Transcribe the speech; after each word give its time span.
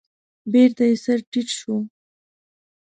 بېرته 0.51 0.83
يې 0.89 0.95
سر 1.03 1.19
تيټ 1.31 1.47
شو. 1.59 1.75